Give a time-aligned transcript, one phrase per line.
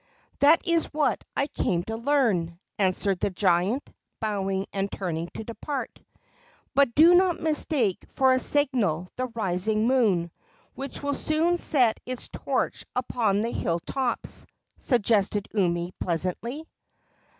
[0.39, 3.87] "That is what I came to learn," answered the giant,
[4.19, 5.99] bowing and turning to depart.
[6.73, 10.31] "But do not mistake for a signal the rising moon,
[10.73, 14.47] which will soon set its torch upon the hill tops,"
[14.79, 16.67] suggested Umi, pleasantly.